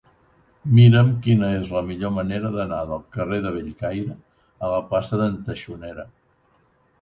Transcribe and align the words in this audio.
Mira'm 0.77 1.09
quina 1.25 1.49
és 1.57 1.69
la 1.75 1.83
millor 1.89 2.13
manera 2.15 2.51
d'anar 2.55 2.79
del 2.93 3.03
carrer 3.17 3.39
de 3.45 3.51
Bellcaire 3.59 4.17
a 4.69 4.71
la 4.73 4.81
plaça 4.89 5.21
d'en 5.23 5.39
Taxonera. 5.51 6.09